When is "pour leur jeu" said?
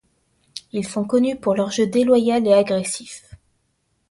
1.39-1.85